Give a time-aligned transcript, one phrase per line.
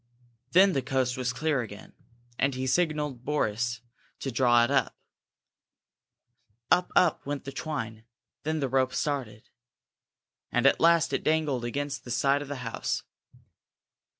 [0.53, 1.93] Then the coast was clear again,
[2.39, 3.81] and he signalled to Boris
[4.21, 4.95] to draw it up.
[6.71, 8.05] Up, up went the twine;
[8.41, 9.49] then the rope started.
[10.51, 13.03] And at last it dangled against the side of the house.